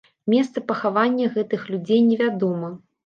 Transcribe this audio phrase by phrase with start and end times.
[0.33, 2.73] Месца пахавання гэтых людзей невядома.